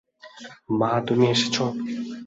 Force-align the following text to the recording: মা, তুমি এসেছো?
মা, 0.79 0.91
তুমি 1.07 1.25
এসেছো? 1.33 1.65